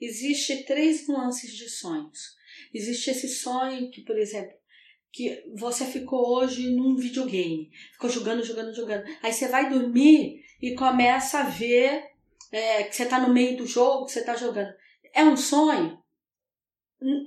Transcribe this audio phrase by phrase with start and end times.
[0.00, 2.36] existe três nuances de sonhos.
[2.72, 4.56] Existe esse sonho que, por exemplo,
[5.12, 9.04] que você ficou hoje num videogame, ficou jogando, jogando, jogando.
[9.22, 12.04] Aí você vai dormir e começa a ver
[12.52, 14.72] é, que você está no meio do jogo, que você está jogando.
[15.12, 16.00] É um sonho?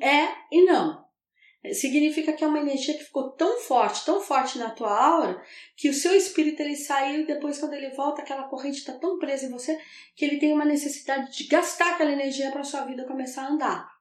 [0.01, 1.02] É e não.
[1.71, 5.41] Significa que é uma energia que ficou tão forte, tão forte na tua aura,
[5.77, 9.17] que o seu espírito ele saiu e depois quando ele volta, aquela corrente está tão
[9.17, 9.79] presa em você
[10.13, 13.93] que ele tem uma necessidade de gastar aquela energia para sua vida começar a andar.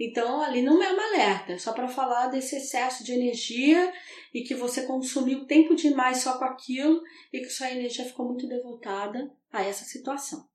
[0.00, 3.92] Então, ali não é um alerta, é só para falar desse excesso de energia
[4.34, 7.02] e que você consumiu tempo demais só com aquilo
[7.32, 10.49] e que sua energia ficou muito devotada a essa situação.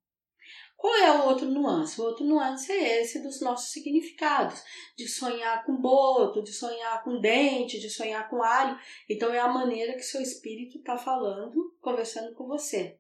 [0.78, 2.00] Qual é o outro nuance?
[2.00, 4.62] O outro nuance é esse dos nossos significados,
[4.98, 8.78] de sonhar com boto, de sonhar com dente, de sonhar com alho.
[9.10, 13.00] Então é a maneira que seu espírito está falando, conversando com você.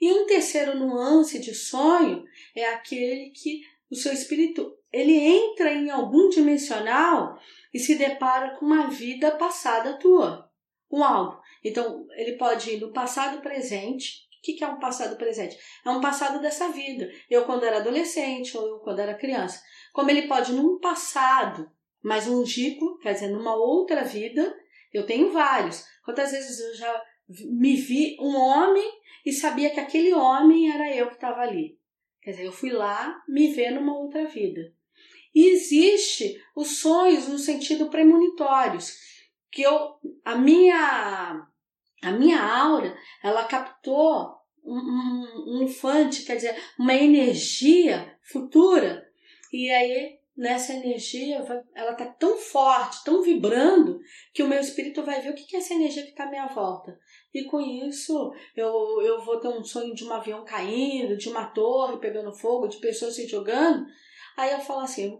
[0.00, 2.24] E um terceiro nuance de sonho
[2.54, 7.38] é aquele que o seu espírito ele entra em algum dimensional
[7.72, 10.50] e se depara com uma vida passada tua,
[10.88, 11.40] com algo.
[11.64, 14.25] Então, ele pode ir no passado presente.
[14.52, 15.58] O que é um passado presente?
[15.84, 17.10] É um passado dessa vida.
[17.28, 19.62] Eu quando era adolescente ou eu quando era criança.
[19.92, 21.70] Como ele pode num passado
[22.02, 24.56] mais longínquo, quer dizer, numa outra vida,
[24.92, 25.84] eu tenho vários.
[26.04, 28.88] Quantas vezes eu já me vi um homem
[29.24, 31.78] e sabia que aquele homem era eu que estava ali.
[32.22, 34.72] Quer dizer, eu fui lá me ver numa outra vida.
[35.34, 38.96] E existe os sonhos no sentido premonitórios,
[39.50, 41.46] que eu, a minha
[42.02, 44.35] a minha aura, ela captou
[44.66, 49.06] um, um, um infante, quer dizer, uma energia futura.
[49.52, 54.00] E aí, nessa energia, ela tá tão forte, tão vibrando,
[54.34, 56.46] que o meu espírito vai ver o que é essa energia que está à minha
[56.48, 56.98] volta.
[57.32, 61.46] E com isso, eu, eu vou ter um sonho de um avião caindo, de uma
[61.46, 63.86] torre pegando fogo, de pessoas se jogando.
[64.36, 65.18] Aí eu falo assim,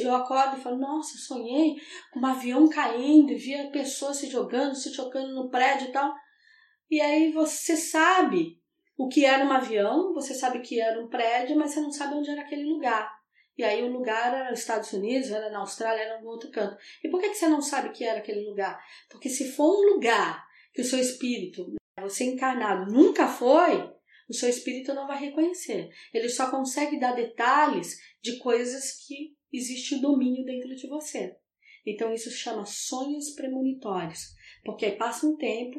[0.00, 1.76] eu acordo e falo, nossa, sonhei
[2.10, 6.14] com um avião caindo e via pessoas se jogando, se jogando no prédio e tal.
[6.90, 8.58] E aí você sabe
[8.96, 12.14] o que era um avião, você sabe que era um prédio, mas você não sabe
[12.14, 13.12] onde era aquele lugar.
[13.56, 16.76] E aí o lugar era nos Estados Unidos, era na Austrália, era em outro canto.
[17.02, 18.80] E por que, que você não sabe que era aquele lugar?
[19.08, 23.94] Porque se for um lugar que o seu espírito, você encarnado, nunca foi,
[24.28, 25.88] o seu espírito não vai reconhecer.
[26.12, 31.36] Ele só consegue dar detalhes de coisas que existe o domínio dentro de você.
[31.86, 34.34] Então isso se chama sonhos premonitórios,
[34.64, 35.78] porque aí passa um tempo,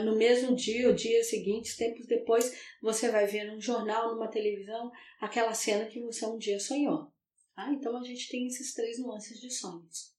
[0.00, 2.52] no mesmo dia, o dia seguinte, tempos depois,
[2.82, 4.90] você vai ver num jornal, numa televisão,
[5.20, 7.12] aquela cena que você um dia sonhou.
[7.56, 10.14] Ah, então a gente tem esses três nuances de sonhos.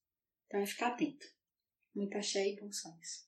[0.46, 1.26] Então é ficar atento.
[1.94, 3.27] Muita axé e bons sonhos.